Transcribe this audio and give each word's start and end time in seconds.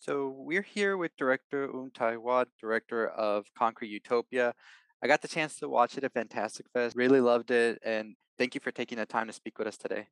So 0.00 0.30
we're 0.30 0.62
here 0.62 0.96
with 0.96 1.14
director 1.18 1.68
Um 1.68 1.90
Tae-Hwa, 1.92 2.46
director 2.58 3.08
of 3.08 3.44
Concrete 3.52 3.90
Utopia. 3.90 4.54
I 5.02 5.06
got 5.06 5.20
the 5.20 5.28
chance 5.28 5.58
to 5.58 5.68
watch 5.68 5.98
it 5.98 6.04
at 6.04 6.14
Fantastic 6.14 6.64
Fest. 6.72 6.96
Really 6.96 7.20
loved 7.20 7.50
it, 7.50 7.78
and 7.84 8.16
thank 8.38 8.54
you 8.54 8.62
for 8.62 8.72
taking 8.72 8.96
the 8.96 9.04
time 9.04 9.26
to 9.26 9.32
speak 9.34 9.58
with 9.58 9.68
us 9.68 9.76
today. 9.76 10.08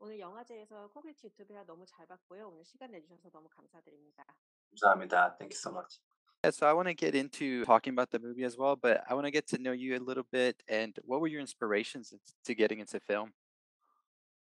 오늘 0.00 0.18
영화제에서 0.20 0.90
콘크리트 0.92 1.28
유토피아 1.28 1.64
너무 1.64 1.86
잘 1.86 2.06
봤고요. 2.06 2.48
오늘 2.48 2.62
시간 2.66 2.90
내주셔서 2.90 3.30
너무 3.30 3.48
감사드립니다. 3.48 4.22
감사합니다. 4.72 5.38
Thank 5.38 5.54
you 5.54 5.58
so 5.58 5.70
much. 5.72 5.98
Yeah, 6.42 6.50
so 6.50 6.66
I 6.66 6.74
want 6.74 6.88
to 6.88 6.94
get 6.94 7.14
into 7.14 7.64
talking 7.64 7.94
about 7.94 8.10
the 8.10 8.18
movie 8.18 8.44
as 8.44 8.58
well, 8.58 8.76
but 8.76 9.00
I 9.08 9.14
want 9.14 9.24
to 9.24 9.30
get 9.30 9.46
to 9.48 9.58
know 9.58 9.72
you 9.72 9.96
a 9.96 10.02
little 10.04 10.26
bit. 10.30 10.62
And 10.68 10.92
what 11.04 11.22
were 11.22 11.28
your 11.28 11.40
inspirations 11.40 12.12
to 12.44 12.54
getting 12.54 12.80
into 12.80 13.00
film? 13.00 13.32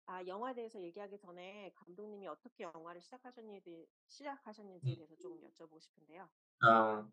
아, 0.09 0.25
영화에 0.25 0.55
대해서 0.55 0.81
얘기하기 0.81 1.19
전에 1.19 1.71
감독님이 1.75 2.27
어떻게 2.27 2.63
영화를 2.63 2.99
시작하셨는지 2.99 3.87
시작하셨는지에 4.07 4.95
대해서 4.95 5.15
조금 5.17 5.37
여쭤보고 5.47 5.79
싶은데요. 5.79 6.27
어, 6.65 7.07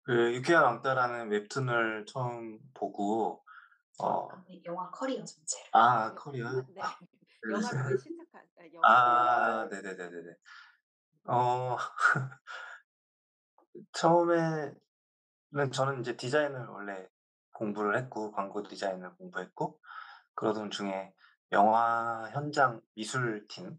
그 0.00 0.34
유쾌한 0.34 0.64
왕따라는 0.64 1.28
웹툰을 1.28 2.06
처음 2.06 2.58
보고 2.72 3.44
어, 3.98 4.30
아, 4.30 4.42
네, 4.48 4.62
영화 4.64 4.90
커리어 4.90 5.22
전체를. 5.22 5.68
아 5.72 6.14
코리아 6.14 6.50
네, 6.68 6.80
영화를 7.52 7.98
시작한 7.98 8.48
아, 8.56 8.62
영화. 8.72 8.88
아 8.88 9.66
네네네네네 9.66 10.34
어 11.24 11.76
처음에는 13.92 14.80
저는 15.72 16.00
이제 16.00 16.16
디자인을 16.16 16.68
원래 16.68 17.06
공부를 17.52 17.98
했고 17.98 18.32
광고 18.32 18.62
디자인을 18.62 19.14
공부했고 19.16 19.78
그러던 20.36 20.70
중에 20.70 21.14
영화 21.52 22.28
현장 22.32 22.80
미술팀에서 22.94 23.78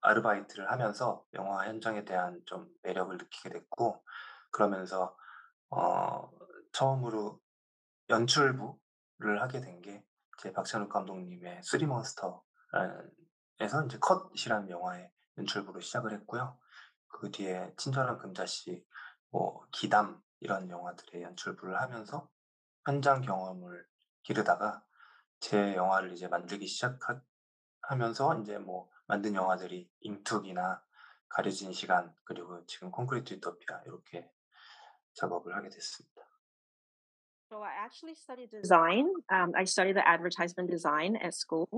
아르바이트를 0.00 0.70
하면서 0.70 1.24
영화 1.34 1.66
현장에 1.66 2.04
대한 2.04 2.40
좀 2.46 2.68
매력을 2.82 3.16
느끼게 3.16 3.50
됐고 3.50 4.04
그러면서 4.50 5.16
어 5.70 6.30
처음으로 6.72 7.40
연출부를 8.10 9.42
하게 9.42 9.60
된 9.60 9.80
게 9.82 10.04
제 10.38 10.52
박찬욱 10.52 10.88
감독님의 10.88 11.62
쓰리몬스터라는 11.62 13.10
에서 13.60 13.82
인제 13.82 13.98
컷이라는 14.00 14.70
영화의 14.70 15.10
연출부로 15.38 15.80
시작을 15.80 16.12
했고요. 16.14 16.58
그 17.08 17.30
뒤에 17.30 17.72
친절한 17.76 18.18
금자씨, 18.18 18.84
뭐 19.30 19.64
기담 19.70 20.20
이런 20.40 20.68
영화들의 20.68 21.22
연출부를 21.22 21.80
하면서 21.80 22.28
현장 22.84 23.20
경험을 23.20 23.86
기르다가 24.24 24.82
제 25.42 25.74
영화를 25.74 26.12
이제 26.12 26.28
만들기 26.28 26.68
시작하 26.68 27.20
하면서 27.82 28.32
인제 28.36 28.58
뭐 28.58 28.88
만든 29.06 29.34
영화들이 29.34 29.90
잉투기나 30.00 30.80
가려진 31.28 31.72
시간 31.72 32.14
그리고 32.22 32.64
지금 32.66 32.92
콘크리트 32.92 33.34
유토피아 33.34 33.82
이렇게 33.86 34.30
작업을 35.14 35.54
하게 35.56 35.68
됐습니다. 35.68 36.22
So 37.50 37.60
I 37.60 37.74
actually 37.84 38.14
studied 38.14 38.50
design. 38.50 39.12
Um, 39.30 39.52
I 39.54 39.64
studied 39.64 39.96
the 39.96 40.08
advertisement 40.08 40.70
design 40.70 41.16
at 41.16 41.34
school, 41.34 41.68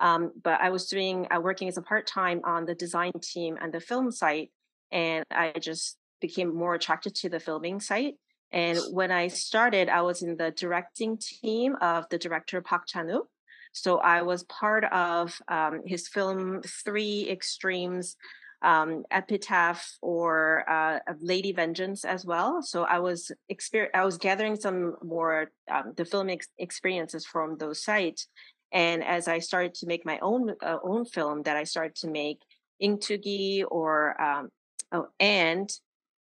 um, 0.00 0.32
but 0.42 0.58
I 0.60 0.70
was 0.70 0.88
doing 0.88 1.28
uh, 1.30 1.40
working 1.40 1.68
as 1.68 1.76
a 1.76 1.82
part 1.82 2.06
time 2.08 2.40
on 2.42 2.64
the 2.64 2.74
design 2.74 3.12
team 3.20 3.56
and 3.60 3.70
the 3.70 3.80
film 3.80 4.10
site, 4.10 4.50
and 4.90 5.24
I 5.30 5.52
just 5.60 5.98
became 6.20 6.52
more 6.52 6.74
attracted 6.74 7.14
to 7.16 7.28
the 7.28 7.38
filming 7.38 7.78
site. 7.78 8.16
And 8.54 8.78
when 8.92 9.10
I 9.10 9.26
started, 9.26 9.88
I 9.88 10.02
was 10.02 10.22
in 10.22 10.36
the 10.36 10.52
directing 10.52 11.18
team 11.18 11.74
of 11.80 12.08
the 12.08 12.18
director 12.18 12.62
Park 12.62 12.86
Chan-wook. 12.86 13.26
So 13.72 13.98
I 13.98 14.22
was 14.22 14.44
part 14.44 14.84
of 14.84 15.36
um, 15.48 15.82
his 15.84 16.06
film 16.06 16.62
Three 16.62 17.28
Extremes 17.28 18.16
um, 18.62 19.04
Epitaph 19.10 19.98
or 20.00 20.64
uh, 20.70 21.00
Lady 21.20 21.52
Vengeance 21.52 22.04
as 22.04 22.24
well. 22.24 22.62
So 22.62 22.84
I 22.84 23.00
was 23.00 23.32
exper- 23.52 23.90
I 23.92 24.04
was 24.04 24.18
gathering 24.18 24.54
some 24.54 24.94
more 25.02 25.50
um, 25.68 25.92
the 25.96 26.04
film 26.04 26.30
ex- 26.30 26.48
experiences 26.56 27.26
from 27.26 27.58
those 27.58 27.82
sites, 27.82 28.28
and 28.72 29.04
as 29.04 29.28
I 29.28 29.40
started 29.40 29.74
to 29.74 29.86
make 29.86 30.06
my 30.06 30.18
own 30.20 30.54
uh, 30.62 30.78
own 30.82 31.04
film, 31.04 31.42
that 31.42 31.56
I 31.56 31.64
started 31.64 31.96
to 31.96 32.08
make 32.08 32.40
Ingtoogi 32.80 33.64
or 33.68 34.20
um, 34.22 34.48
oh, 34.92 35.08
and 35.20 35.68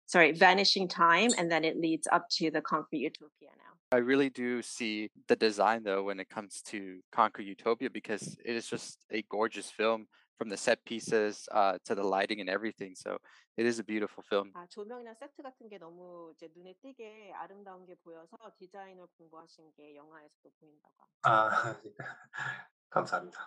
sorry, 0.07 0.33
Vanishing 0.33 0.89
Time, 0.89 1.31
and 1.39 1.51
then 1.51 1.65
it 1.65 1.79
leads 1.79 2.09
up 2.11 2.29
to 2.39 2.51
the 2.51 2.61
Concrete 2.61 3.01
Utopia 3.01 3.51
now. 3.57 3.69
I 3.91 3.99
really 3.99 4.29
do 4.29 4.61
see 4.61 5.11
the 5.29 5.37
design 5.37 5.83
though 5.83 6.03
when 6.03 6.21
it 6.21 6.29
comes 6.29 6.61
to 6.67 7.01
Concrete 7.11 7.47
Utopia 7.47 7.89
because 7.89 8.37
it 8.45 8.55
is 8.55 8.67
just 8.67 8.99
a 9.11 9.23
gorgeous 9.31 9.71
film 9.71 10.07
from 10.37 10.51
the 10.51 10.57
set 10.57 10.85
pieces 10.85 11.49
uh, 11.53 11.79
to 11.87 11.95
the 11.95 12.03
lighting 12.03 12.41
and 12.41 12.51
everything. 12.51 12.95
So 12.95 13.17
it 13.57 13.65
is 13.65 13.79
a 13.79 13.85
beautiful 13.85 14.23
film. 14.23 14.53
아, 14.55 14.67
조명이나 14.69 15.15
세트 15.15 15.43
같은 15.43 15.69
게 15.69 15.79
너무 15.79 16.33
이제 16.35 16.49
눈에 16.55 16.75
띄게 16.83 17.33
아름다운 17.35 17.87
게 17.87 17.95
보여서 18.05 18.37
디자인을 18.59 19.07
공부하신 19.17 19.73
게 19.77 19.97
영화에서도 19.97 20.51
보인다고. 20.61 20.95
아 21.23 21.81
감사합니다. 22.91 23.39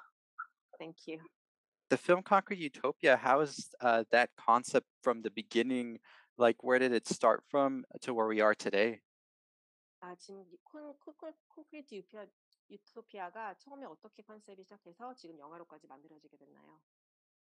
Thank 0.80 1.08
you. 1.08 1.20
The 1.90 1.98
film 1.98 2.24
Concrete 2.24 2.60
Utopia, 2.60 3.16
how 3.16 3.42
is 3.42 3.70
uh, 3.82 4.06
that 4.12 4.30
concept 4.38 4.88
from 5.04 5.22
the 5.22 5.30
beginning? 5.30 6.00
Like, 6.39 6.63
where 6.63 6.79
did 6.79 6.93
it 6.93 7.07
start 7.07 7.45
from 7.49 7.85
to 8.03 8.15
where 8.15 8.27
we 8.27 8.41
are 8.41 8.55
today? 8.55 9.03
아, 10.01 10.15
지금 10.15 10.45
콘, 10.65 10.99
콘, 10.99 11.35
콘크리트 11.49 11.95
유피아, 11.97 12.27
유토피아가 12.71 13.59
처음에 13.59 13.85
어떻게 13.85 14.23
컨셉이 14.23 14.63
시작해서 14.63 15.15
지금 15.15 15.39
영화로까지 15.39 15.87
만들어지게 15.87 16.37
됐나요? 16.37 16.81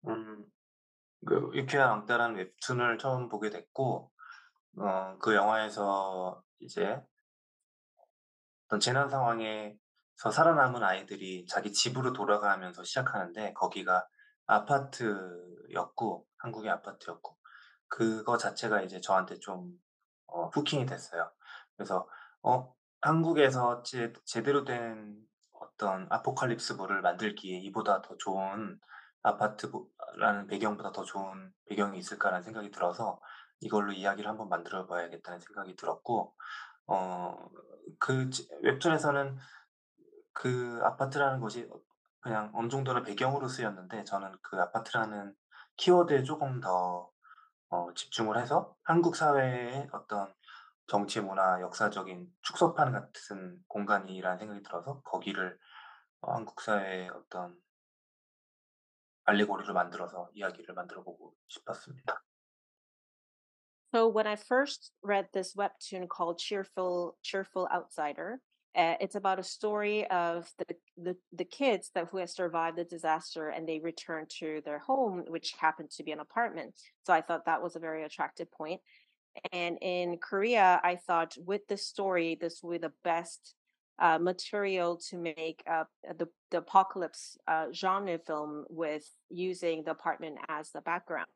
음, 0.08 0.46
그 1.26 1.50
유쾌한 1.54 1.90
왕따라는 1.90 2.36
웹툰을 2.36 2.98
처음 2.98 3.28
보게 3.28 3.50
됐고, 3.50 4.12
어, 4.78 5.18
그 5.20 5.34
영화에서 5.34 6.42
이제 6.60 7.02
어떤 8.66 8.80
재난 8.80 9.08
상황에서 9.08 10.30
살아남은 10.32 10.82
아이들이 10.82 11.46
자기 11.46 11.72
집으로 11.72 12.12
돌아가면서 12.12 12.84
시작하는데 12.84 13.52
거기가 13.54 14.06
아파트였고 14.46 16.26
한국의 16.38 16.70
아파트였고 16.70 17.36
그거 17.88 18.36
자체가 18.36 18.82
이제 18.82 19.00
저한테 19.00 19.38
좀 19.38 19.72
어, 20.26 20.48
후킹이 20.48 20.86
됐어요. 20.86 21.30
그래서 21.76 22.08
어 22.42 22.74
한국에서 23.00 23.82
제, 23.82 24.12
제대로 24.24 24.64
된 24.64 25.16
어떤 25.52 26.06
아포칼립스물을 26.10 27.00
만들기에 27.02 27.58
이보다 27.60 28.02
더 28.02 28.16
좋은 28.16 28.80
아파트라는 29.22 30.46
배경보다 30.48 30.92
더 30.92 31.04
좋은 31.04 31.52
배경이 31.68 31.98
있을까라는 31.98 32.42
생각이 32.42 32.70
들어서 32.70 33.20
이걸로 33.60 33.92
이야기를 33.92 34.28
한번 34.28 34.48
만들어 34.48 34.86
봐야겠다는 34.86 35.40
생각이 35.40 35.76
들었고 35.76 36.34
어그 36.86 38.30
웹툰에서는 38.62 39.38
그 40.32 40.80
아파트라는 40.82 41.40
것이 41.40 41.68
그냥 42.20 42.50
어느 42.54 42.68
정도는 42.68 43.02
배경으로 43.02 43.48
쓰였는데 43.48 44.04
저는 44.04 44.32
그 44.42 44.60
아파트라는 44.60 45.34
키워드에 45.76 46.22
조금 46.22 46.60
더 46.60 47.10
어, 47.76 47.92
집중을 47.92 48.38
해서 48.38 48.74
한국 48.84 49.16
사회의 49.16 49.86
어떤 49.92 50.32
정치, 50.86 51.20
문화, 51.20 51.60
역사적인 51.60 52.26
축소판 52.40 52.92
같은 52.92 53.62
공간이라는 53.68 54.38
생각이 54.38 54.62
들어서 54.62 55.02
거기를 55.02 55.58
어, 56.22 56.32
한국 56.32 56.62
사회의 56.62 57.10
어떤 57.10 57.60
알레고리를 59.24 59.74
만들어서 59.74 60.30
이야기를 60.32 60.74
만들어 60.74 61.02
보고 61.02 61.34
싶었습니다. 61.48 62.22
So 63.92 64.08
when 64.08 64.26
I 64.26 64.36
first 64.36 64.92
read 65.02 65.28
this 65.32 65.54
webtoon 65.54 66.08
called 66.08 66.38
Cheerful 66.38 67.16
Cheerful 67.22 67.68
Outsider, 67.70 68.40
uh, 68.76 68.94
it's 69.00 69.14
about 69.14 69.38
a 69.38 69.42
story 69.42 70.06
of 70.10 70.50
the, 70.58 70.76
the 70.96 71.16
the 71.32 71.44
kids 71.44 71.90
that 71.94 72.08
who 72.10 72.18
has 72.18 72.34
survived 72.34 72.76
the 72.76 72.84
disaster 72.84 73.48
and 73.48 73.66
they 73.66 73.78
return 73.78 74.26
to 74.38 74.60
their 74.64 74.78
home, 74.78 75.24
which 75.28 75.54
happened 75.58 75.90
to 75.90 76.02
be 76.02 76.12
an 76.12 76.20
apartment. 76.20 76.74
So 77.04 77.12
I 77.12 77.22
thought 77.22 77.46
that 77.46 77.62
was 77.62 77.76
a 77.76 77.80
very 77.80 78.04
attractive 78.04 78.50
point. 78.52 78.80
And 79.52 79.78
in 79.80 80.18
Korea, 80.18 80.80
I 80.82 80.96
thought 80.96 81.36
with 81.44 81.66
this 81.68 81.86
story, 81.86 82.36
this 82.40 82.62
will 82.62 82.72
be 82.72 82.78
the 82.78 82.92
best 83.04 83.54
uh, 83.98 84.18
material 84.18 84.96
to 85.08 85.16
make 85.16 85.62
uh, 85.70 85.84
the, 86.18 86.28
the 86.50 86.58
apocalypse 86.58 87.38
uh, 87.48 87.66
genre 87.72 88.18
film 88.18 88.64
with 88.68 89.08
using 89.30 89.84
the 89.84 89.92
apartment 89.92 90.36
as 90.48 90.70
the 90.70 90.82
background. 90.82 91.26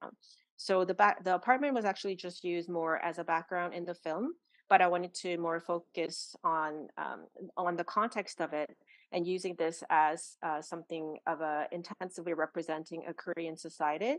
So 0.56 0.84
the 0.84 0.92
back 0.92 1.24
the 1.24 1.34
apartment 1.34 1.74
was 1.74 1.86
actually 1.86 2.16
just 2.16 2.44
used 2.44 2.68
more 2.68 3.02
as 3.02 3.18
a 3.18 3.24
background 3.24 3.72
in 3.72 3.86
the 3.86 3.94
film, 3.94 4.34
but 4.69 4.81
I 4.81 4.87
wanted 4.87 5.13
to 5.21 5.37
more 5.37 5.59
focus 5.59 6.35
on 6.43 6.87
um, 6.97 7.27
on 7.57 7.75
the 7.75 7.83
context 7.83 8.41
of 8.41 8.53
it 8.53 8.75
and 9.11 9.25
using 9.25 9.55
this 9.57 9.83
as 9.89 10.37
uh, 10.43 10.61
something 10.61 11.17
of 11.27 11.41
a 11.41 11.67
intensively 11.71 12.33
representing 12.33 13.05
a 13.07 13.13
Korean 13.13 13.57
society 13.57 14.17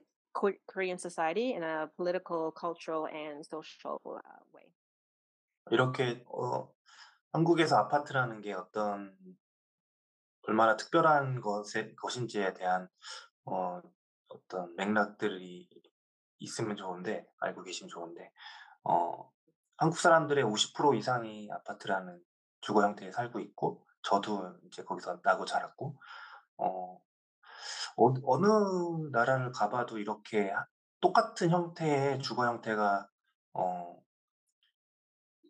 Korean 0.67 0.99
society 0.99 1.55
in 1.55 1.63
a 1.63 1.89
political, 1.97 2.53
cultural, 2.53 3.07
and 3.07 3.45
social 3.45 3.99
uh, 4.07 4.43
way. 4.55 4.69
이렇게 5.71 6.23
어, 6.29 6.71
한국에서 7.33 7.77
아파트라는 7.79 8.41
게 8.41 8.53
어떤 8.53 9.17
얼마나 10.43 10.77
특별한 10.77 11.41
것에, 11.41 11.95
것인지에 11.97 12.53
대한 12.53 12.89
어, 13.47 13.83
어떤 14.29 14.77
맥락들이 14.77 15.69
있으면 16.39 16.77
좋은데 16.77 17.27
알고 17.41 17.63
계시면 17.63 17.89
좋은데 17.89 18.31
어 18.85 19.33
한국 19.82 20.00
사람들의 20.00 20.44
50% 20.44 20.96
이상이 20.96 21.50
아파트라는 21.52 22.20
주거 22.62 22.84
형태에 22.84 23.12
살고 23.12 23.40
있고 23.40 23.86
저도 24.04 24.56
이제 24.68 24.84
거기서 24.84 25.20
나고 25.24 25.46
자랐고 25.46 25.98
어 26.58 27.02
어 27.98 28.14
어느 28.26 28.48
나라를 29.12 29.52
가 29.52 29.70
봐도 29.70 29.98
이렇게 29.98 30.54
똑같은 31.02 31.50
형태의 31.50 32.20
주거 32.20 32.46
형태가 32.46 33.08
어 33.54 34.02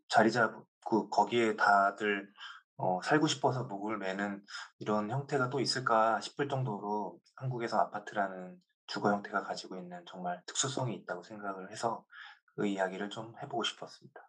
자리 0.10 0.32
잡고 0.32 1.10
거기에 1.10 1.56
다들 1.56 2.32
어 2.78 3.00
'살고 3.04 3.28
싶어서 3.28 3.64
목을 3.66 3.98
매는 3.98 4.44
이런 4.80 5.10
형태가 5.12 5.50
또 5.50 5.60
있을까?' 5.60 6.20
싶을 6.22 6.50
정도로 6.50 7.20
한국에서 7.36 7.80
아파트라는 7.80 8.58
주거 8.88 9.12
형태가 9.12 9.44
가지고 9.44 9.78
있는 9.78 10.04
정말 10.08 10.42
특수성이 10.46 10.96
있다고 10.96 11.24
생각을 11.24 11.72
해서 11.72 12.04
그 12.06 12.31
이야기를 12.59 13.11
좀 13.11 13.35
해 13.43 13.49
보고 13.49 13.63
싶었습니다. 13.63 14.29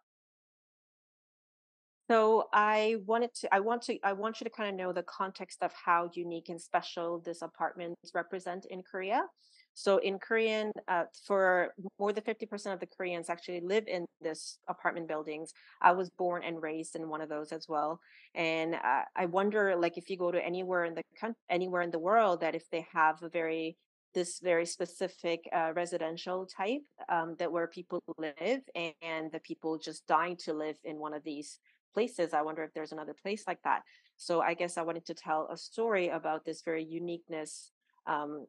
So 2.10 2.48
I 2.52 2.96
wanted 3.06 3.34
to 3.42 3.54
I 3.54 3.60
want 3.60 3.82
to 3.86 3.98
I 4.02 4.14
want 4.14 4.40
you 4.40 4.44
to 4.44 4.50
kind 4.50 4.70
of 4.70 4.76
know 4.76 4.92
the 4.94 5.04
context 5.04 5.62
of 5.62 5.72
how 5.74 6.08
unique 6.14 6.48
and 6.48 6.60
special 6.60 7.20
this 7.20 7.42
apartments 7.42 8.14
represent 8.14 8.64
in 8.70 8.82
Korea. 8.82 9.28
So 9.74 9.98
in 9.98 10.18
Korean, 10.18 10.72
uh, 10.88 11.04
for 11.24 11.72
more 12.00 12.12
than 12.12 12.24
50% 12.24 12.72
of 12.72 12.80
the 12.80 12.86
Koreans 12.86 13.30
actually 13.30 13.60
live 13.60 13.86
in 13.86 14.06
this 14.20 14.58
apartment 14.68 15.06
buildings. 15.06 15.52
I 15.80 15.92
was 15.92 16.10
born 16.10 16.42
and 16.42 16.60
raised 16.60 16.96
in 16.96 17.08
one 17.08 17.20
of 17.20 17.28
those 17.28 17.52
as 17.52 17.66
well. 17.68 18.00
And 18.34 18.74
uh, 18.74 19.02
I 19.14 19.26
wonder, 19.26 19.76
like, 19.76 19.96
if 19.96 20.10
you 20.10 20.16
go 20.16 20.32
to 20.32 20.44
anywhere 20.44 20.84
in 20.84 20.94
the 20.94 21.04
country, 21.20 21.38
anywhere 21.48 21.82
in 21.82 21.92
the 21.92 21.98
world, 22.00 22.40
that 22.40 22.56
if 22.56 22.68
they 22.70 22.86
have 22.92 23.22
a 23.22 23.28
very 23.28 23.76
this 24.13 24.39
very 24.39 24.65
specific 24.65 25.47
uh, 25.55 25.71
residential 25.75 26.45
type 26.45 26.81
um, 27.09 27.35
that 27.39 27.51
where 27.51 27.67
people 27.67 28.01
live 28.17 28.61
and, 28.75 28.93
and 29.01 29.31
the 29.31 29.39
people 29.39 29.77
just 29.77 30.05
dying 30.07 30.37
to 30.37 30.53
live 30.53 30.75
in 30.83 30.97
one 30.97 31.13
of 31.13 31.23
these 31.23 31.59
places. 31.93 32.33
I 32.33 32.41
wonder 32.41 32.63
if 32.63 32.73
there's 32.73 32.91
another 32.91 33.13
place 33.13 33.43
like 33.47 33.61
that. 33.63 33.83
So 34.17 34.41
I 34.41 34.53
guess 34.53 34.77
I 34.77 34.81
wanted 34.81 35.05
to 35.05 35.13
tell 35.13 35.47
a 35.51 35.57
story 35.57 36.09
about 36.09 36.45
this 36.45 36.61
very 36.61 36.83
uniqueness 36.83 37.71
um, 38.07 38.45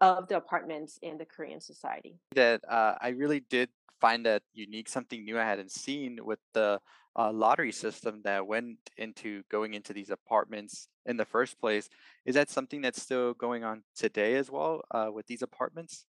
of 0.00 0.28
the 0.28 0.36
apartments 0.36 0.98
in 1.02 1.18
the 1.18 1.24
Korean 1.24 1.60
society. 1.60 2.18
That 2.34 2.62
uh, 2.68 2.94
I 3.00 3.10
really 3.10 3.40
did 3.40 3.68
find 4.00 4.24
that 4.26 4.42
unique, 4.54 4.88
something 4.88 5.24
new 5.24 5.38
I 5.38 5.44
hadn't 5.44 5.70
seen 5.70 6.18
with 6.22 6.38
the 6.54 6.80
uh, 7.16 7.32
lottery 7.32 7.72
system 7.72 8.22
that 8.24 8.46
went 8.46 8.78
into 8.96 9.42
going 9.50 9.74
into 9.74 9.92
these 9.92 10.10
apartments 10.10 10.88
in 11.06 11.16
the 11.16 11.24
first 11.24 11.60
place. 11.60 11.88
Is 12.24 12.34
that 12.34 12.48
something 12.48 12.80
that's 12.80 13.02
still 13.02 13.34
going 13.34 13.64
on 13.64 13.82
today 13.96 14.36
as 14.36 14.50
well 14.50 14.82
uh, 14.90 15.10
with 15.12 15.26
these 15.26 15.42
apartments? 15.42 16.06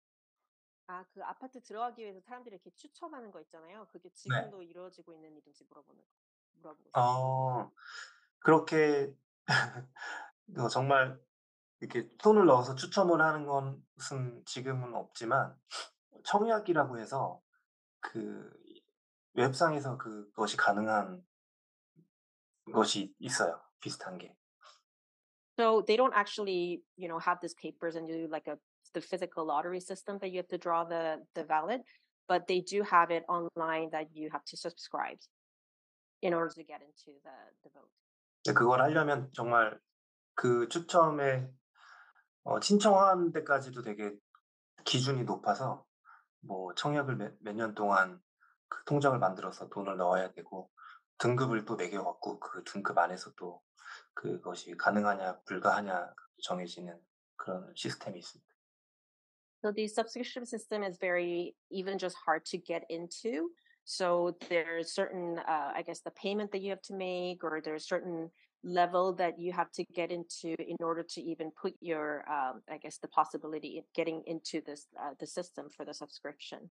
아, 0.87 1.05
그 1.13 1.21
아파트 1.23 1.61
들어가기 1.61 2.01
위해서 2.01 2.19
사람들이 2.21 2.55
이렇게 2.55 2.71
추첨하는 2.75 3.31
거 3.31 3.39
있잖아요. 3.41 3.85
그게 3.91 4.09
네. 4.09 4.15
지금도 4.15 4.63
이루어지고 4.63 5.13
있는 5.13 5.37
일인지 5.37 5.63
물어보는 5.69 6.01
물어보고 6.61 6.87
싶어요. 6.87 7.03
어 7.03 7.71
그렇게 8.39 9.13
어 10.57 10.67
정말 10.67 11.19
이렇게 11.79 12.09
손을 12.21 12.47
넣어서 12.47 12.73
추첨을 12.73 13.21
하는 13.21 13.45
것은 13.45 14.43
지금은 14.45 14.95
없지만 14.95 15.55
청약이라고 16.23 16.97
해서 16.97 17.39
그 17.99 18.51
웹상에서 19.39 19.97
그것이 19.97 20.57
가능한 20.57 21.23
것이 22.73 23.15
있어요, 23.19 23.61
비슷한 23.79 24.17
게. 24.17 24.35
So 25.57 25.81
they 25.81 25.97
don't 25.97 26.13
actually, 26.13 26.83
you 26.97 27.07
know, 27.07 27.19
have 27.19 27.39
these 27.41 27.55
papers 27.55 27.95
and 27.95 28.07
do 28.07 28.27
like 28.29 28.47
a 28.47 28.57
the 28.93 29.01
physical 29.01 29.45
lottery 29.45 29.79
system 29.79 30.17
that 30.19 30.31
you 30.31 30.37
have 30.37 30.47
to 30.49 30.57
draw 30.57 30.83
the 30.83 31.23
the 31.35 31.43
ballot, 31.43 31.81
but 32.27 32.47
they 32.47 32.61
do 32.61 32.83
have 32.83 33.11
it 33.11 33.23
online 33.27 33.89
that 33.91 34.07
you 34.13 34.29
have 34.31 34.43
to 34.45 34.57
subscribe 34.57 35.19
in 36.21 36.33
order 36.33 36.51
to 36.55 36.63
get 36.63 36.81
into 36.81 37.15
the 37.23 37.35
the 37.63 37.69
vote. 37.71 37.91
그걸 38.55 38.81
하려면 38.81 39.29
정말 39.33 39.79
그 40.35 40.67
추첨에 40.69 41.49
어 42.43 42.59
신청하는 42.59 43.31
데까지도 43.31 43.81
되게 43.83 44.15
기준이 44.85 45.23
높아서 45.23 45.85
뭐 46.41 46.73
청약을 46.73 47.17
몇몇년 47.41 47.75
동안 47.75 48.21
그 48.68 48.84
통장을 48.84 49.18
만들어서 49.18 49.68
돈을 49.68 49.96
넣어야 49.96 50.32
되고 50.32 50.70
등급을 51.18 51.64
또 51.64 51.76
매겨 51.76 52.02
갖고 52.02 52.38
그 52.40 52.64
등급 52.64 52.98
안에서 52.98 53.32
또 53.36 53.62
그것이 54.14 54.76
가능하냐 54.76 55.40
불가하냐 55.44 56.12
정해지는 56.42 57.00
그런 57.36 57.72
시스템이 57.74 58.18
있습니다. 58.18 58.54
So 59.62 59.72
the 59.72 59.88
subscription 59.88 60.44
system 60.44 60.82
is 60.82 60.98
very 60.98 61.54
even 61.70 61.98
just 61.98 62.16
hard 62.26 62.44
to 62.46 62.58
get 62.58 62.84
into. 62.90 63.48
So 63.84 64.36
there's 64.48 64.92
certain, 64.92 65.38
uh, 65.38 65.72
I 65.74 65.82
guess, 65.82 66.00
the 66.00 66.10
payment 66.10 66.52
that 66.52 66.60
you 66.60 66.70
have 66.70 66.82
to 66.82 66.94
make, 66.94 67.44
or 67.44 67.60
there's 67.62 67.86
certain 67.86 68.30
level 68.62 69.12
that 69.14 69.38
you 69.38 69.52
have 69.52 69.70
to 69.72 69.84
get 69.94 70.10
into 70.10 70.54
in 70.58 70.76
order 70.80 71.02
to 71.02 71.20
even 71.20 71.50
put 71.50 71.74
your, 71.80 72.24
um, 72.30 72.62
I 72.68 72.78
guess, 72.78 72.98
the 72.98 73.08
possibility 73.08 73.78
of 73.78 73.84
getting 73.94 74.22
into 74.26 74.60
this 74.64 74.86
uh, 75.00 75.14
the 75.18 75.26
system 75.26 75.68
for 75.74 75.84
the 75.84 75.94
subscription. 75.94 76.70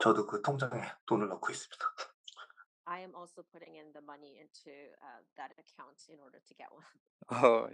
저도 0.00 0.26
그 0.26 0.42
통장에 0.42 0.80
돈을 1.06 1.28
넣고 1.28 1.50
있습니다. 1.50 1.84
I 2.86 3.00
am 3.00 3.14
also 3.16 3.42
putting 3.52 3.74
in 3.76 3.92
the 3.92 4.02
money 4.02 4.38
into 4.38 4.70
uh, 5.02 5.18
that 5.36 5.50
account 5.58 5.98
in 6.08 6.20
order 6.20 6.38
to 6.38 6.54
get 6.54 6.70
one. 6.70 6.84
Oh, 7.28 7.68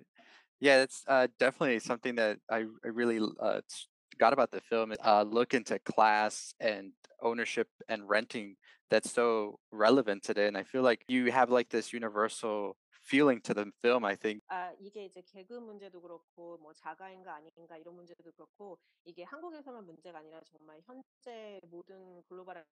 yeah, 0.60 0.82
it's 0.82 1.04
uh, 1.06 1.26
definitely 1.38 1.78
something 1.80 2.14
that 2.16 2.38
I, 2.50 2.64
I 2.84 2.88
really 2.88 3.20
uh, 3.40 3.60
s- 3.68 3.88
got 4.18 4.32
about 4.32 4.50
the 4.50 4.60
film. 4.60 4.92
is, 4.92 4.98
Uh, 5.04 5.22
look 5.22 5.52
into 5.52 5.78
class 5.80 6.54
and 6.60 6.92
ownership 7.20 7.68
and 7.88 8.08
renting 8.08 8.56
that's 8.88 9.12
so 9.12 9.58
relevant 9.70 10.22
today. 10.22 10.46
And 10.46 10.56
I 10.56 10.62
feel 10.64 10.82
like 10.82 11.04
you 11.08 11.30
have 11.32 11.50
like 11.50 11.68
this 11.68 11.92
universal 11.92 12.76
feeling 13.07 13.41
to 13.41 13.53
the 13.53 13.71
film. 13.81 14.05
I 14.05 14.15
think 14.15 14.43
아, 14.49 14.71
이게 14.79 15.05
이제 15.05 15.21
계급 15.21 15.63
문제도 15.63 16.01
그렇고 16.01 16.57
뭐 16.57 16.73
자가인가 16.73 17.35
아닌가 17.35 17.77
이런 17.77 17.95
문제도 17.95 18.23
그렇고 18.23 18.77
이게 19.03 19.23
한국에서만 19.23 19.85
문제가 19.85 20.19
아니라 20.19 20.41
정말 20.45 20.81
현재 20.85 21.59
모든 21.65 22.23
글로벌하게 22.23 22.65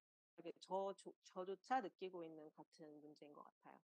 저 0.62 0.94
조, 0.98 1.14
저조차 1.24 1.82
느끼고 1.82 2.24
있는 2.24 2.50
같은 2.52 3.02
문제인 3.02 3.34
것 3.34 3.44
같아요. 3.44 3.80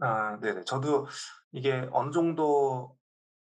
아 0.00 0.38
네네. 0.40 0.64
저도 0.64 1.06
이게 1.52 1.88
어느 1.92 2.10
정도 2.10 2.98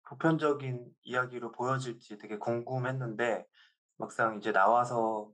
보편적인 0.05 0.91
이야기로 1.03 1.53
보여질지 1.53 2.19
되게 2.19 2.39
궁금했는데 2.39 3.47
막상 3.99 4.39
이제 4.39 4.53
나와서 4.53 5.33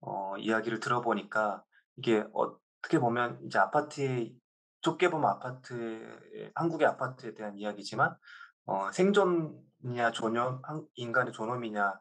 어 0.00 0.36
이야기를 0.38 0.80
들어보니까 0.80 1.64
이게 1.96 2.24
어떻게 2.34 2.98
보면 3.00 3.44
이제 3.46 3.58
아파트에 3.58 4.32
좁게 4.86 5.10
보면 5.10 5.28
아파트에 5.28 6.52
한국의 6.54 6.86
아파트에 6.86 7.34
대한 7.34 7.56
이야기지만 7.56 8.16
어 8.66 8.92
생존이냐 8.92 10.12
존엄 10.12 10.60
한 10.62 10.86
인간의 10.94 11.32
존엄이냐 11.32 11.92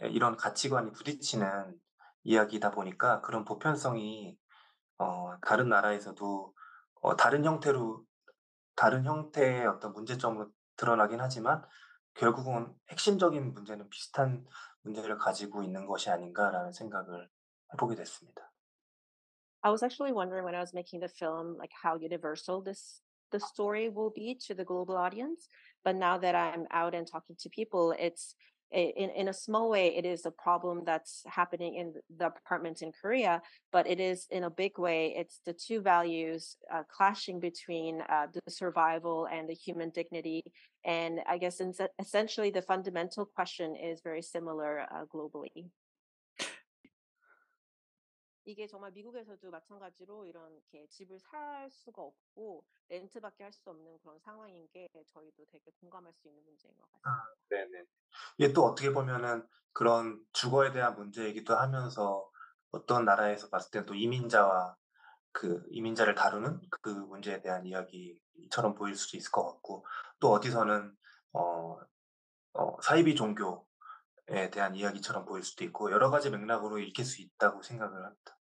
에 0.00 0.08
이런 0.10 0.36
가치관이 0.36 0.92
부딪히는 0.92 1.76
이야기다 2.22 2.70
보니까 2.70 3.20
그런 3.20 3.44
보편성이 3.44 4.38
어 4.98 5.36
다른 5.42 5.68
나라에서도 5.68 6.54
어 7.02 7.16
다른 7.16 7.44
형태로 7.44 8.04
다른 8.76 9.04
형태의 9.04 9.66
어떤 9.66 9.92
문제점으로 9.92 10.50
드러나긴 10.76 11.20
하지만 11.20 11.64
결국은 12.14 12.72
핵심적인 12.90 13.54
문제는 13.54 13.88
비슷한 13.88 14.46
문제를 14.82 15.18
가지고 15.18 15.64
있는 15.64 15.84
것이 15.86 16.10
아닌가라는 16.10 16.72
생각을 16.72 17.24
해 17.24 17.76
보게 17.76 17.96
됐습니다. 17.96 18.53
I 19.64 19.70
was 19.70 19.82
actually 19.82 20.12
wondering 20.12 20.44
when 20.44 20.54
I 20.54 20.60
was 20.60 20.74
making 20.74 21.00
the 21.00 21.08
film, 21.08 21.56
like 21.58 21.72
how 21.82 21.96
universal 21.96 22.60
this 22.60 23.00
the 23.32 23.40
story 23.40 23.88
will 23.88 24.10
be 24.10 24.38
to 24.46 24.54
the 24.54 24.64
global 24.64 24.96
audience. 24.96 25.48
But 25.84 25.96
now 25.96 26.18
that 26.18 26.36
I'm 26.36 26.66
out 26.70 26.94
and 26.94 27.06
talking 27.06 27.34
to 27.40 27.48
people, 27.48 27.94
it's 27.98 28.34
in 28.70 29.10
in 29.10 29.28
a 29.28 29.32
small 29.32 29.70
way, 29.70 29.96
it 29.96 30.04
is 30.04 30.26
a 30.26 30.30
problem 30.30 30.82
that's 30.84 31.22
happening 31.26 31.76
in 31.76 31.94
the 32.18 32.26
apartments 32.26 32.82
in 32.82 32.92
Korea. 32.92 33.40
But 33.72 33.86
it 33.86 34.00
is 34.00 34.26
in 34.30 34.44
a 34.44 34.50
big 34.50 34.78
way, 34.78 35.14
it's 35.16 35.40
the 35.46 35.54
two 35.54 35.80
values 35.80 36.56
uh, 36.72 36.82
clashing 36.94 37.40
between 37.40 38.02
uh, 38.02 38.26
the 38.34 38.50
survival 38.50 39.26
and 39.32 39.48
the 39.48 39.54
human 39.54 39.90
dignity. 39.90 40.42
And 40.84 41.20
I 41.26 41.38
guess 41.38 41.62
essentially, 41.98 42.50
the 42.50 42.62
fundamental 42.62 43.24
question 43.24 43.76
is 43.76 44.02
very 44.04 44.22
similar 44.22 44.80
uh, 44.80 45.04
globally. 45.12 45.70
이게 48.44 48.66
정말 48.66 48.92
미국에서도 48.92 49.50
마찬가지로 49.50 50.26
이런 50.26 50.52
이렇게 50.52 50.86
집을 50.86 51.18
살 51.20 51.70
수가 51.70 52.02
없고 52.02 52.64
렌트밖에 52.88 53.44
할 53.44 53.52
수 53.52 53.70
없는 53.70 53.98
그런 53.98 54.18
상황인 54.18 54.68
게 54.68 54.88
저희도 55.08 55.44
되게 55.46 55.70
공감할 55.80 56.12
수 56.14 56.28
있는 56.28 56.42
문제인 56.44 56.74
것 56.76 56.90
같습니다. 56.90 57.02
아 57.02 57.22
네네. 57.50 57.84
이게 58.38 58.52
또 58.52 58.64
어떻게 58.64 58.92
보면은 58.92 59.46
그런 59.72 60.20
주거에 60.32 60.72
대한 60.72 60.96
문제이기도 60.96 61.56
하면서 61.56 62.30
어떤 62.72 63.04
나라에서 63.04 63.48
봤을 63.50 63.70
땐또 63.72 63.94
이민자와 63.94 64.76
그 65.32 65.64
이민자를 65.70 66.14
다루는 66.14 66.60
그 66.82 66.90
문제에 66.90 67.42
대한 67.42 67.66
이야기처럼 67.66 68.74
보일 68.76 68.96
수도 68.96 69.16
있을 69.18 69.32
것 69.32 69.46
같고 69.46 69.86
또 70.20 70.32
어디서는 70.32 70.96
어 71.34 71.78
어 72.54 72.80
사이비 72.82 73.14
종교 73.16 73.66
에 74.29 74.49
대한 74.51 74.75
이야기처럼 74.75 75.25
보일 75.25 75.43
수도 75.43 75.63
있고 75.65 75.91
여러 75.91 76.09
가지 76.11 76.29
맥락으로 76.29 76.77
읽힐 76.77 77.03
수 77.03 77.21
있다고 77.21 77.63
생각을 77.63 78.05
합니다. 78.05 78.39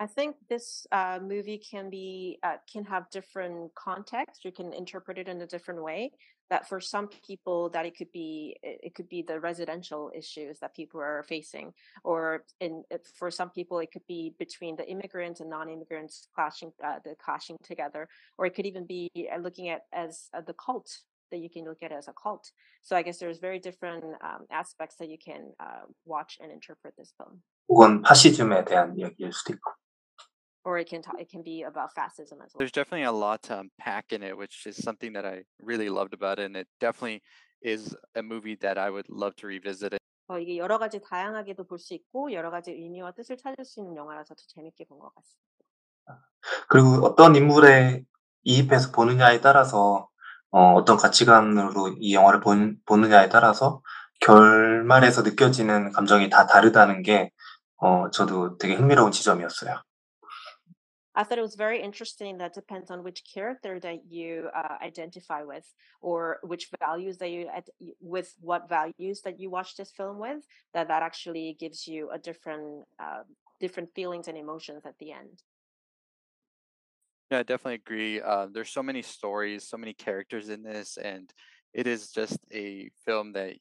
I 0.00 0.06
think 0.06 0.36
this 0.48 0.86
uh, 0.92 1.18
movie 1.20 1.58
can 1.58 1.90
be 1.90 2.38
uh, 2.44 2.58
can 2.72 2.84
have 2.84 3.10
different 3.10 3.74
context. 3.74 4.44
You 4.44 4.52
can 4.52 4.72
interpret 4.72 5.18
it 5.18 5.28
in 5.28 5.40
a 5.42 5.46
different 5.46 5.82
way. 5.82 6.12
That 6.50 6.66
for 6.66 6.80
some 6.80 7.08
people, 7.08 7.68
that 7.70 7.84
it 7.84 7.94
could 7.98 8.10
be 8.12 8.56
it 8.62 8.94
could 8.94 9.08
be 9.08 9.22
the 9.22 9.40
residential 9.40 10.10
issues 10.14 10.60
that 10.60 10.74
people 10.74 11.00
are 11.00 11.24
facing, 11.28 11.74
or 12.04 12.44
in 12.60 12.84
for 13.18 13.30
some 13.30 13.50
people, 13.50 13.80
it 13.80 13.90
could 13.92 14.06
be 14.06 14.34
between 14.38 14.76
the 14.76 14.88
immigrants 14.88 15.40
and 15.40 15.50
non-immigrants 15.50 16.28
clashing 16.34 16.72
uh, 16.82 17.00
the 17.04 17.16
clashing 17.16 17.58
together, 17.62 18.08
or 18.38 18.46
it 18.46 18.54
could 18.54 18.66
even 18.66 18.86
be 18.86 19.10
uh, 19.30 19.38
looking 19.38 19.68
at 19.68 19.82
as 19.92 20.30
uh, 20.32 20.40
the 20.40 20.54
cult 20.54 20.88
that 21.32 21.40
you 21.40 21.50
can 21.50 21.64
look 21.64 21.82
at 21.82 21.92
as 21.92 22.08
a 22.08 22.12
cult. 22.12 22.50
So 22.82 22.96
I 22.96 23.02
guess 23.02 23.18
there's 23.18 23.38
very 23.38 23.58
different 23.58 24.04
um, 24.22 24.46
aspects 24.50 24.96
that 24.98 25.08
you 25.08 25.18
can 25.18 25.52
uh, 25.60 25.84
watch 26.06 26.38
and 26.40 26.50
interpret 26.52 26.94
this 26.96 27.12
film. 27.16 27.42
혹은 27.68 28.00
파시즘에 28.02 28.64
대한 28.64 28.96
이야기일 28.98 29.32
수도 29.32 29.52
있고. 29.54 29.72
or 30.64 30.76
it 30.76 30.86
can 30.88 31.00
talk, 31.00 31.18
it 31.18 31.30
can 31.30 31.42
be 31.42 31.62
about 31.62 31.92
fascism 31.94 32.40
as 32.42 32.52
well. 32.52 32.58
There's 32.58 32.72
definitely 32.72 33.04
a 33.04 33.12
lot 33.12 33.42
to 33.44 33.58
unpack 33.60 34.12
in 34.12 34.22
it, 34.22 34.36
which 34.36 34.66
is 34.66 34.76
something 34.76 35.14
that 35.14 35.24
I 35.24 35.44
really 35.62 35.88
loved 35.88 36.12
about 36.12 36.38
it, 36.38 36.44
and 36.44 36.56
it 36.56 36.68
definitely 36.78 37.22
is 37.62 37.96
a 38.14 38.22
movie 38.22 38.56
that 38.60 38.76
I 38.76 38.90
would 38.90 39.08
love 39.08 39.34
to 39.36 39.46
revisit. 39.46 39.96
어, 40.28 40.38
이게 40.38 40.58
여러 40.58 40.76
가지 40.78 41.00
다양하게도 41.00 41.64
볼 41.64 41.78
수 41.78 41.94
있고 41.94 42.32
여러 42.32 42.50
가지 42.50 42.70
의미와 42.72 43.12
뜻을 43.12 43.38
찾을 43.38 43.64
수 43.64 43.80
있는 43.80 43.96
영화라서 43.96 44.34
더 44.34 44.42
재밌게 44.48 44.84
본 44.84 44.98
것 44.98 45.10
같습니다. 45.14 46.28
그리고 46.68 47.06
어떤 47.06 47.34
인물에 47.34 48.04
이입해서 48.44 48.92
보느냐에 48.92 49.40
따라서 49.40 50.08
어, 50.53 50.75
어떤 50.75 50.97
가치관으로 50.97 51.95
이 51.99 52.13
영화를 52.13 52.39
본, 52.39 52.77
보느냐에 52.85 53.27
따라서 53.27 53.81
결말에서 54.19 55.23
느껴지는 55.23 55.91
감정이 55.91 56.29
다 56.29 56.45
다르다는 56.45 57.01
게 57.01 57.31
어, 57.77 58.11
저도 58.11 58.57
되게 58.59 58.75
흥미로운 58.75 59.11
지점이었어요. 59.11 59.81
I 61.15 61.23
thought 61.23 61.37
it 61.37 61.43
was 61.43 61.55
very 61.55 61.81
interesting. 61.81 62.37
That 62.39 62.53
depends 62.53 62.89
on 62.89 63.03
which 63.03 63.23
character 63.23 63.79
that 63.81 64.01
you 64.09 64.49
uh, 64.55 64.77
identify 64.81 65.43
with, 65.43 65.65
or 66.01 66.39
which 66.41 66.69
values 66.79 67.17
that 67.19 67.29
you 67.29 67.49
with 68.01 68.33
what 68.41 68.67
values 68.67 69.21
that 69.21 69.39
you 69.39 69.51
watch 69.51 69.75
this 69.75 69.91
film 69.91 70.17
with. 70.17 70.41
That 70.73 70.87
that 70.87 71.03
actually 71.03 71.55
gives 71.59 71.87
you 71.87 72.09
a 72.09 72.17
different 72.17 72.85
uh, 72.97 73.29
different 73.59 73.93
feelings 73.93 74.27
and 74.27 74.37
emotions 74.37 74.87
at 74.87 74.97
the 74.97 75.11
end. 75.11 75.43
Yeah, 77.32 77.38
I 77.40 77.42
definitely 77.42 77.74
agree. 77.74 78.20
Uh, 78.20 78.46
there's 78.52 78.70
so 78.70 78.82
many 78.82 79.02
stories, 79.02 79.68
so 79.68 79.76
many 79.76 79.92
characters 79.94 80.48
in 80.48 80.62
this, 80.62 80.96
and 80.96 81.30
it 81.74 81.86
is 81.86 82.10
just 82.10 82.38
a 82.52 82.90
film 83.04 83.32
that 83.32 83.56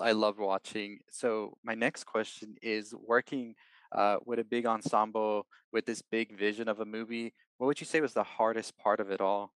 I 0.00 0.12
love 0.12 0.38
watching. 0.38 1.00
So 1.10 1.58
my 1.64 1.74
next 1.74 2.04
question 2.04 2.56
is 2.62 2.94
working 2.94 3.54
uh, 3.92 4.18
with 4.26 4.38
a 4.40 4.44
big 4.44 4.66
ensemble, 4.66 5.46
with 5.72 5.86
this 5.86 6.02
big 6.02 6.38
vision 6.38 6.68
of 6.68 6.80
a 6.80 6.86
movie, 6.86 7.34
what 7.58 7.66
would 7.68 7.80
you 7.80 7.86
say 7.86 8.00
was 8.00 8.14
the 8.14 8.24
hardest 8.24 8.76
part 8.78 9.00
of 9.00 9.10
it 9.10 9.20
all? 9.20 9.54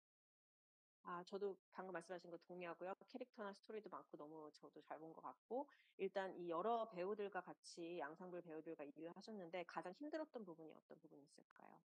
아, 1.04 1.22
저도 1.24 1.56
방금 1.72 1.92
말씀하신 1.92 2.30
거 2.30 2.36
동의하고요. 2.38 2.94
캐릭터나 3.08 3.52
스토리도 3.54 3.88
많고 3.90 4.16
너무 4.16 4.50
저도 4.52 4.82
잘 4.82 4.98
본 4.98 5.12
것 5.12 5.22
같고 5.22 5.68
일단 5.98 6.34
이 6.36 6.48
여러 6.50 6.88
배우들과 6.90 7.40
같이 7.42 7.98
양상불 7.98 8.42
배우들과 8.42 8.84
일을 8.84 9.12
하셨는데 9.16 9.64
가장 9.64 9.92
힘들었던 9.94 10.44
부분이 10.44 10.72
어떤 10.72 10.98
부분이 10.98 11.22
있을까요? 11.22 11.80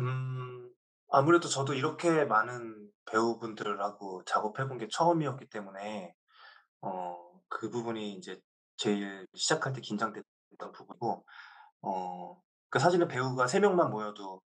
음, 0.00 0.70
아무래도 1.10 1.48
저도 1.48 1.74
이렇게 1.74 2.24
많은 2.24 2.90
배우분들하고 3.06 4.24
작업해 4.24 4.66
본 4.68 4.78
게 4.78 4.88
처음이었기 4.90 5.48
때문에 5.48 6.14
어, 6.82 7.18
그 7.48 7.70
부분이 7.70 8.14
이제 8.14 8.40
제일 8.76 9.26
시작할 9.34 9.72
때 9.74 9.80
긴장됐 9.82 10.24
있던 10.52 10.72
부분이고 10.72 11.26
어 11.82 12.42
그 12.70 12.78
사실은 12.80 13.08
배우가 13.08 13.46
3 13.48 13.60
명만 13.60 13.90
모여도 13.90 14.42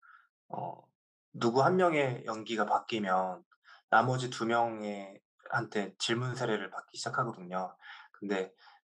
어 0.48 0.82
누구 1.34 1.62
1 1.64 1.76
명의 1.76 2.24
연기가 2.26 2.66
바뀌면 2.66 3.44
나머지 3.90 4.30
2 4.30 4.46
명의 4.46 5.20
한테 5.50 5.94
질문 5.98 6.34
세례를 6.36 6.70
받기 6.70 6.98
시작하거든요. 6.98 7.76
근데 8.12 8.52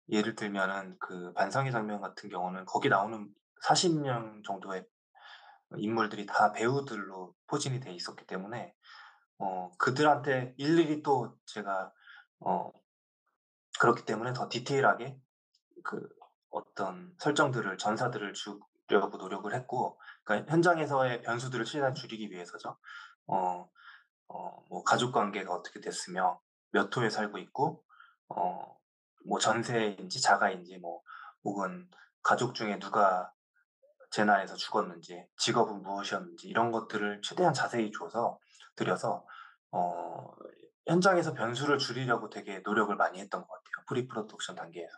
예를 0.09 0.35
들면은 0.35 0.97
그 0.99 1.33
반성의 1.33 1.71
장면 1.71 2.01
같은 2.01 2.29
경우는 2.29 2.65
거기 2.65 2.89
나오는 2.89 3.29
40 3.63 4.01
명 4.01 4.41
정도의 4.45 4.85
인물들이 5.77 6.25
다 6.25 6.51
배우들로 6.53 7.35
포진이 7.47 7.79
돼 7.79 7.93
있었기 7.93 8.25
때문에 8.25 8.73
어 9.39 9.71
그들한테 9.77 10.55
일일이 10.57 11.03
또 11.03 11.37
제가 11.45 11.91
어 12.39 12.71
그렇기 13.79 14.05
때문에 14.05 14.33
더 14.33 14.49
디테일하게 14.49 15.17
그 15.83 16.07
어떤 16.49 17.13
설정들을 17.19 17.77
전사들을 17.77 18.33
주려고 18.33 19.17
노력을 19.17 19.53
했고 19.53 19.99
그러니까 20.23 20.51
현장에서의 20.51 21.21
변수들을 21.23 21.65
최대한 21.65 21.93
줄이기 21.95 22.31
위해서죠. 22.31 22.77
어 23.27 23.69
어 24.29 24.63
뭐 24.69 24.83
가족 24.83 25.13
관계가 25.13 25.53
어떻게 25.53 25.79
됐으며 25.81 26.41
몇 26.71 26.95
호에 26.95 27.09
살고 27.09 27.37
있고 27.39 27.83
어 28.29 28.77
뭐 29.25 29.39
전세인지 29.39 30.21
자가인지 30.21 30.77
뭐 30.77 31.01
혹은 31.43 31.89
가족 32.23 32.55
중에 32.55 32.79
누가 32.79 33.31
재난에서 34.11 34.55
죽었는지 34.55 35.25
직업은 35.37 35.81
무엇이었는지 35.81 36.47
이런 36.47 36.71
것들을 36.71 37.21
최대한 37.21 37.53
자세히 37.53 37.91
줘서 37.91 38.39
드려서 38.75 39.25
어 39.71 40.31
현장에서 40.87 41.33
변수를 41.33 41.77
줄이려고 41.77 42.29
되게 42.29 42.59
노력을 42.59 42.95
많이 42.95 43.19
했던 43.19 43.41
것 43.41 43.47
같아요. 43.47 43.85
프리 43.87 44.07
프로덕션 44.07 44.55
단계에서. 44.55 44.97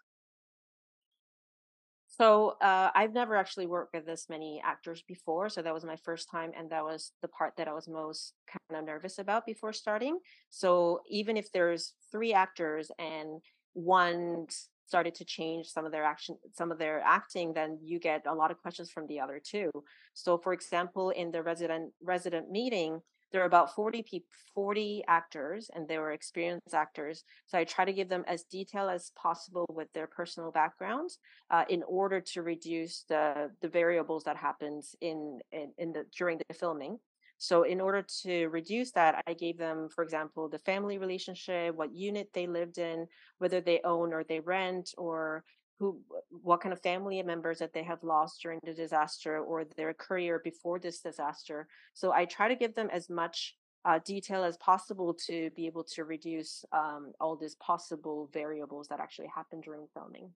So 2.19 2.57
uh, 2.59 2.91
I've 2.93 3.13
never 3.13 3.37
actually 3.37 3.67
worked 3.67 3.93
with 3.93 4.05
this 4.05 4.27
many 4.27 4.61
actors 4.61 5.01
before, 5.07 5.47
so 5.47 5.61
that 5.61 5.73
was 5.73 5.85
my 5.85 5.95
first 5.95 6.29
time, 6.29 6.51
and 6.53 6.69
that 6.69 6.83
was 6.83 7.13
the 7.21 7.29
part 7.29 7.53
that 7.55 7.69
I 7.69 7.73
was 7.73 7.87
most 7.87 8.33
kind 8.45 8.77
of 8.77 8.85
nervous 8.85 9.19
about 9.19 9.45
before 9.45 9.71
starting. 9.71 10.19
So 10.49 10.99
even 11.07 11.37
if 11.37 11.49
there's 11.53 11.93
three 12.11 12.33
actors 12.33 12.91
and 12.99 13.39
one 13.71 14.47
started 14.89 15.13
to 15.15 15.25
change 15.37 15.67
some 15.67 15.85
of 15.85 15.91
their 15.91 16.03
action, 16.03 16.35
some 16.59 16.71
of 16.71 16.79
their 16.79 16.99
acting, 17.01 17.53
then 17.53 17.77
you 17.81 17.99
get 17.99 18.21
a 18.25 18.33
lot 18.41 18.49
of 18.51 18.57
questions 18.63 18.89
from 18.89 19.05
the 19.07 19.19
other 19.19 19.39
two. 19.51 19.69
So 20.13 20.37
for 20.37 20.51
example, 20.51 21.11
in 21.11 21.31
the 21.31 21.43
resident 21.43 21.93
resident 22.01 22.49
meeting, 22.49 23.01
there 23.31 23.41
are 23.43 23.51
about 23.53 23.75
40 23.75 24.03
people 24.03 24.27
40 24.55 25.03
actors 25.07 25.69
and 25.73 25.87
they 25.87 25.99
were 25.99 26.11
experienced 26.11 26.73
actors 26.73 27.23
so 27.45 27.57
i 27.59 27.63
try 27.63 27.85
to 27.85 27.93
give 27.93 28.09
them 28.09 28.23
as 28.27 28.43
detail 28.43 28.89
as 28.89 29.11
possible 29.15 29.65
with 29.79 29.87
their 29.93 30.07
personal 30.07 30.51
backgrounds 30.51 31.19
uh, 31.51 31.63
in 31.69 31.83
order 31.83 32.19
to 32.19 32.41
reduce 32.41 33.05
the 33.07 33.51
the 33.61 33.69
variables 33.69 34.23
that 34.23 34.37
happens 34.37 34.95
in, 35.01 35.39
in 35.51 35.71
in 35.77 35.93
the 35.93 36.03
during 36.17 36.37
the 36.39 36.53
filming 36.53 36.97
so 37.38 37.62
in 37.62 37.80
order 37.80 38.04
to 38.22 38.46
reduce 38.46 38.92
that 38.92 39.22
i 39.26 39.32
gave 39.32 39.58
them 39.58 39.88
for 39.94 40.02
example 40.04 40.48
the 40.48 40.58
family 40.58 40.98
relationship 40.98 41.74
what 41.74 41.94
unit 41.94 42.28
they 42.32 42.46
lived 42.46 42.78
in 42.78 43.06
whether 43.38 43.60
they 43.60 43.80
own 43.84 44.12
or 44.12 44.24
they 44.24 44.40
rent 44.40 44.90
or 44.96 45.44
who 45.78 46.00
what 46.30 46.60
kind 46.60 46.72
of 46.72 46.80
family 46.80 47.20
members 47.22 47.58
that 47.58 47.72
they 47.72 47.82
have 47.82 48.02
lost 48.02 48.40
during 48.42 48.60
the 48.64 48.72
disaster 48.72 49.38
or 49.40 49.64
their 49.76 49.92
career 49.92 50.40
before 50.44 50.78
this 50.78 51.00
disaster 51.00 51.66
so 51.92 52.12
i 52.12 52.24
try 52.24 52.48
to 52.48 52.56
give 52.56 52.74
them 52.74 52.88
as 52.92 53.10
much 53.10 53.56
uh, 53.86 53.98
detail 54.06 54.42
as 54.42 54.56
possible 54.56 55.12
to 55.12 55.50
be 55.54 55.66
able 55.66 55.84
to 55.84 56.04
reduce 56.04 56.64
um, 56.72 57.12
all 57.20 57.36
these 57.36 57.54
possible 57.56 58.30
variables 58.32 58.88
that 58.88 58.98
actually 58.98 59.28
happen 59.34 59.60
during 59.60 59.86
filming 59.92 60.32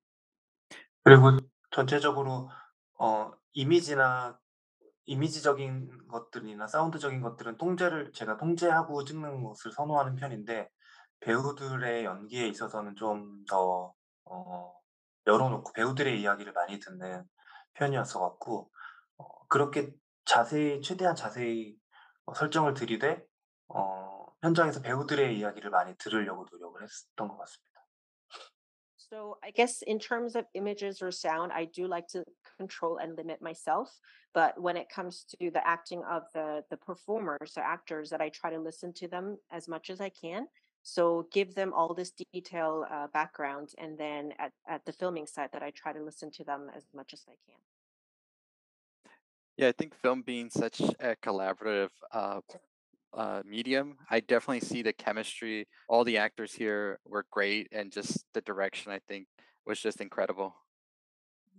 그리고 1.05 1.39
전체적으로 1.71 2.51
어 3.01 3.33
이미지나 3.55 4.39
이미지적인 5.06 6.08
것들이나 6.08 6.68
사운드적인 6.68 7.22
것들은 7.22 7.58
통제를 7.58 8.12
제가 8.14 8.38
통제하고 8.38 9.04
찍는 9.04 9.44
것을 9.44 9.72
선호하는 9.72 10.16
편인데 10.16 10.70
배우들의 11.20 12.06
연기에 12.06 12.48
있어서는 12.48 12.96
좀더 12.96 13.94
어 14.26 14.74
열어놓고 15.28 15.74
배우들의 15.74 16.22
이야기를 16.22 16.54
많이 16.54 16.80
듣는 16.80 17.24
편이었어 17.74 18.20
갖고 18.20 18.72
어 19.18 19.48
그렇게 19.48 19.92
자세히 20.26 20.82
최대한 20.82 21.16
자세히 21.16 21.76
어 22.26 22.34
설정을 22.34 22.74
들이되 22.74 23.24
어 23.70 24.26
현장에서 24.42 24.82
배우들의 24.82 25.38
이야기를 25.38 25.70
많이 25.70 25.96
들으려고 25.98 26.46
노력을 26.52 26.82
했었던 26.82 27.28
것 27.28 27.38
같습니다. 27.38 27.73
So 29.14 29.38
I 29.44 29.52
guess 29.52 29.84
in 29.84 30.00
terms 30.00 30.36
of 30.36 30.46
images 30.56 31.00
or 31.00 31.12
sound, 31.12 31.52
I 31.52 31.66
do 31.66 31.86
like 31.86 32.08
to 32.10 32.24
control 32.58 32.98
and 32.98 33.16
limit 33.16 33.44
myself. 33.44 34.00
But 34.34 34.60
when 34.60 34.76
it 34.76 34.90
comes 34.90 35.24
to 35.40 35.52
the 35.52 35.66
acting 35.68 36.02
of 36.10 36.24
the 36.34 36.64
the 36.72 36.78
performers, 36.78 37.54
the 37.54 37.64
actors, 37.64 38.10
that 38.10 38.22
I 38.22 38.30
try 38.30 38.50
to 38.50 38.60
listen 38.60 38.92
to 38.94 39.08
them 39.08 39.38
as 39.52 39.68
much 39.68 39.92
as 39.92 40.02
I 40.02 40.10
can. 40.10 40.48
So 40.82 41.28
give 41.32 41.54
them 41.54 41.74
all 41.74 41.94
this 41.94 42.12
detail 42.34 42.88
uh, 42.90 43.06
background, 43.14 43.70
and 43.78 43.96
then 44.00 44.34
at, 44.40 44.52
at 44.68 44.84
the 44.84 44.92
filming 44.92 45.28
set, 45.28 45.52
that 45.52 45.62
I 45.62 45.70
try 45.70 45.94
to 45.94 46.04
listen 46.04 46.32
to 46.32 46.44
them 46.44 46.72
as 46.76 46.84
much 46.96 47.14
as 47.14 47.24
I 47.28 47.38
can. 47.48 47.60
Yeah, 49.58 49.68
I 49.68 49.74
think 49.74 49.94
film 49.94 50.24
being 50.24 50.50
such 50.50 50.82
a 50.82 51.16
collaborative 51.24 51.92
uh, 52.12 52.42
uh, 53.18 53.42
medium. 53.46 53.98
I 54.10 54.20
definitely 54.20 54.62
see 54.62 54.82
the 54.82 54.94
chemistry. 54.94 55.68
All 55.88 56.04
the 56.04 56.18
actors 56.18 56.54
here 56.54 57.00
were 57.06 57.26
great, 57.32 57.68
and 57.72 57.92
just 57.92 58.26
the 58.34 58.42
direction 58.42 58.92
I 58.92 59.00
think 59.08 59.28
was 59.66 59.80
just 59.80 60.02
incredible. 60.02 60.56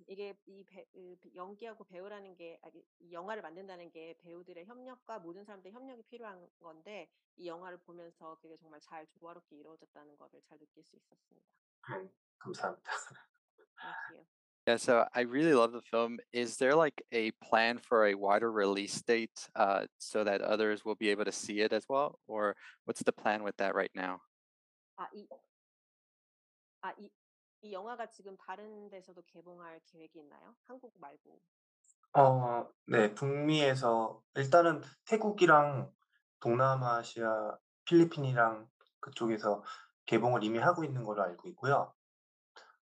이게 0.06 0.34
이 0.46 0.64
배, 0.64 0.84
그 0.92 1.30
연기하고 1.34 1.84
배우라는 1.84 2.36
게 2.36 2.58
아, 2.62 2.68
이 3.00 3.12
영화를 3.12 3.42
만든다는 3.42 3.90
게 3.90 4.14
배우들의 4.18 4.66
협력과 4.66 5.18
모든 5.18 5.44
사람들의 5.44 5.72
협력이 5.72 6.02
필요한 6.02 6.46
건데 6.60 7.08
이 7.36 7.46
영화를 7.46 7.78
보면서 7.78 8.36
그게 8.42 8.56
정말 8.56 8.80
잘 8.80 9.06
조화롭게 9.06 9.56
이루어졌다는 9.56 10.16
것을 10.18 10.42
잘 10.42 10.58
느낄 10.58 10.84
수 10.84 10.96
있었습니다. 10.96 11.46
네, 11.90 12.10
감사합니다. 12.38 12.92
Thank 14.65 14.67
you. 14.67 14.73
Yeah, 14.73 14.77
so 14.77 15.05
I 15.15 15.21
really 15.21 15.53
love 15.53 15.71
the 15.71 15.81
film. 15.81 16.19
Is 16.31 16.57
there 16.57 16.75
like 16.75 17.01
a 17.11 17.31
plan 17.43 17.79
for 17.79 18.05
a 18.05 18.13
wider 18.13 18.51
release 18.51 19.01
date 19.01 19.49
uh, 19.55 19.85
so 19.97 20.23
that 20.23 20.41
others 20.41 20.85
will 20.85 20.95
be 20.95 21.09
able 21.09 21.25
to 21.25 21.31
see 21.31 21.61
it 21.61 21.73
as 21.73 21.85
well? 21.89 22.19
Or 22.27 22.55
what's 22.85 23.01
the 23.01 23.11
plan 23.11 23.43
with 23.43 23.57
that 23.57 23.73
right 23.73 23.91
now? 23.95 24.21
아, 24.97 25.07
이, 25.13 25.27
아, 26.81 26.93
이, 26.99 27.09
이 27.61 27.73
영화가 27.73 28.07
지금 28.11 28.37
다른 28.37 28.89
데서도 28.89 29.23
개봉할 29.27 29.81
계획이 29.85 30.19
있나요? 30.19 30.55
한국 30.67 30.93
말고. 30.99 31.39
어 32.13 32.67
네. 32.87 33.13
북미에서 33.13 34.21
일단은 34.35 34.81
태국이랑 35.05 35.91
동남아시아, 36.39 37.57
필리핀이랑 37.85 38.67
그쪽에서 38.99 39.63
개봉을 40.05 40.43
이미 40.43 40.59
하고 40.59 40.83
있는 40.83 41.03
걸로 41.03 41.23
알고 41.23 41.47
있고요. 41.49 41.92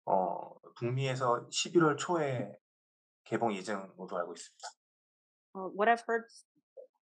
어 0.06 0.54
북미에서 0.76 1.48
11월 1.50 1.96
초에 1.96 2.52
개봉 3.24 3.54
예정으로 3.54 4.08
알고 4.18 4.32
있습니다. 4.32 4.68
Uh, 5.54 5.68
what 5.74 5.88
I've 5.88 6.04
heard 6.06 6.24
s- 6.26 6.44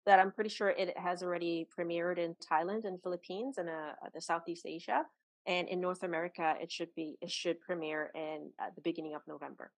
that 0.07 0.21
I'm 0.21 0.31
pretty 0.33 0.51
sure 0.51 0.69
it 0.71 0.97
has 0.99 1.23
already 1.23 1.67
premiered 1.77 2.19
in 2.19 2.35
Thailand 2.37 2.85
and 2.85 3.01
Philippines 3.03 3.59
and 3.59 3.69
uh, 3.69 3.95
the 4.13 4.21
Southeast 4.21 4.67
Asia, 4.67 5.05
and 5.47 5.69
in 5.69 5.81
North 5.81 6.03
America 6.03 6.57
it 6.61 6.71
should 6.71 6.95
be 6.95 7.17
it 7.21 7.31
should 7.31 7.61
premiere 7.61 8.11
in 8.15 8.53
at 8.61 8.75
the 8.75 8.81
beginning 8.83 9.15
of 9.15 9.23
November. 9.27 9.73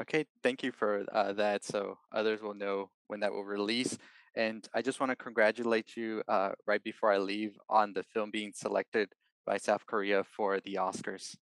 Okay, 0.00 0.26
thank 0.42 0.62
you 0.62 0.70
for 0.72 1.04
uh, 1.12 1.32
that. 1.34 1.64
So 1.64 1.98
others 2.12 2.40
will 2.40 2.54
know 2.54 2.90
when 3.08 3.20
that 3.20 3.32
will 3.32 3.44
release. 3.44 3.98
And 4.36 4.66
I 4.72 4.80
just 4.82 5.00
want 5.00 5.10
to 5.10 5.16
congratulate 5.16 5.96
you 5.96 6.22
uh, 6.28 6.52
right 6.66 6.82
before 6.82 7.12
I 7.12 7.18
leave 7.18 7.58
on 7.68 7.92
the 7.92 8.04
film 8.14 8.30
being 8.30 8.52
selected 8.54 9.08
by 9.44 9.56
South 9.56 9.86
Korea 9.86 10.22
for 10.22 10.60
the 10.60 10.76
Oscars. 10.76 11.38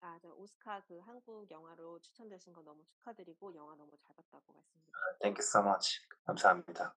아, 0.00 0.18
저 0.20 0.28
오스카 0.28 0.82
그 0.86 0.98
한국 1.00 1.50
영화로 1.50 1.98
추천되신 2.00 2.52
거 2.52 2.62
너무 2.62 2.84
축하드리고 2.86 3.54
영화 3.54 3.74
너무 3.74 3.90
잘 3.98 4.14
봤다고 4.14 4.52
말씀드립니다. 4.52 5.02
Thank 5.20 5.38
you 5.38 5.44
so 5.44 5.62
much. 5.62 6.00
감사합니다. 6.26 6.94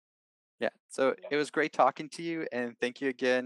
Yeah, 0.58 0.70
so 0.88 1.14
it 1.30 1.36
was 1.36 1.50
great 1.50 1.74
talking 1.74 2.08
to 2.16 2.22
you, 2.22 2.46
and 2.50 2.74
thank 2.80 3.02
you 3.02 3.10
again 3.10 3.44